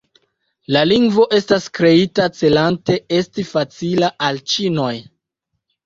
La 0.75 0.81
lingvo 0.91 1.25
estas 1.41 1.67
kreita 1.79 2.27
celante 2.39 2.99
esti 3.21 3.49
facila 3.53 4.13
al 4.31 4.45
ĉinoj. 4.55 4.93